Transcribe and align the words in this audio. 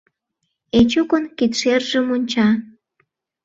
Эчукын 0.79 1.23
кидшержым 1.37 2.07
онча. 2.15 2.49